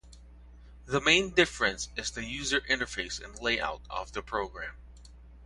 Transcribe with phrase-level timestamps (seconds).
[0.87, 4.73] The main difference is the user interface and layout of the program.